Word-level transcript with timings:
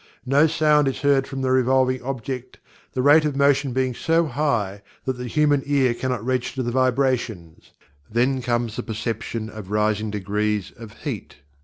No 0.25 0.47
sound 0.47 0.87
is 0.87 1.01
heard 1.01 1.27
from 1.27 1.43
the 1.43 1.51
revolving 1.51 2.01
object, 2.01 2.57
the 2.93 3.03
rate 3.03 3.23
of 3.23 3.35
motion 3.35 3.71
being 3.71 3.93
so 3.93 4.25
high 4.25 4.81
that 5.05 5.13
the 5.13 5.27
human 5.27 5.61
ear 5.67 5.93
cannot 5.93 6.25
register 6.25 6.63
the 6.63 6.71
vibrations. 6.71 7.69
Then 8.09 8.41
comes 8.41 8.77
the 8.77 8.81
perception 8.81 9.47
of 9.47 9.69
rising 9.69 10.09
degrees 10.09 10.71
of 10.71 10.93
Heat. 11.03 11.35